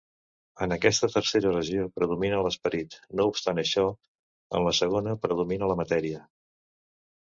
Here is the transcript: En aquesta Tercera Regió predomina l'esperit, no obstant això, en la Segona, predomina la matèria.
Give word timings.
En 0.65 0.71
aquesta 0.77 1.09
Tercera 1.15 1.51
Regió 1.57 1.83
predomina 1.99 2.41
l'esperit, 2.49 2.99
no 3.21 3.29
obstant 3.35 3.63
això, 3.67 3.87
en 4.61 4.69
la 4.69 4.77
Segona, 4.83 5.19
predomina 5.29 5.75
la 5.75 5.83
matèria. 5.87 6.29